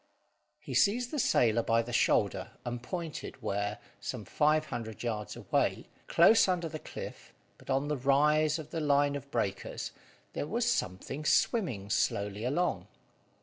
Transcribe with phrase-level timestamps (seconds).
[0.59, 5.89] He seized the sailor by the shoulder, and pointed where, some five hundred yards away,
[6.07, 9.91] close under the cliff, but on the rise of the line of breakers,
[10.33, 12.87] there was something swimming slowly along.